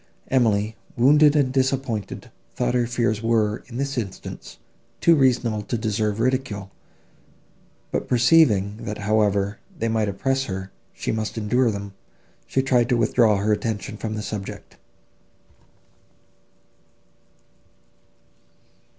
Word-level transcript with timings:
Emily, 0.29 0.75
wounded 0.97 1.35
and 1.35 1.53
disappointed, 1.53 2.31
thought 2.55 2.73
her 2.73 2.87
fears 2.87 3.21
were, 3.21 3.57
in 3.67 3.77
this 3.77 3.99
instance, 3.99 4.57
too 4.99 5.15
reasonable 5.15 5.61
to 5.61 5.77
deserve 5.77 6.19
ridicule; 6.19 6.71
but, 7.91 8.07
perceiving, 8.07 8.77
that, 8.85 8.97
however 8.97 9.59
they 9.77 9.87
might 9.89 10.09
oppress 10.09 10.45
her, 10.45 10.71
she 10.91 11.11
must 11.11 11.37
endure 11.37 11.69
them, 11.69 11.93
she 12.47 12.63
tried 12.63 12.89
to 12.89 12.97
withdraw 12.97 13.37
her 13.37 13.53
attention 13.53 13.95
from 13.95 14.15
the 14.15 14.23
subject. 14.23 14.75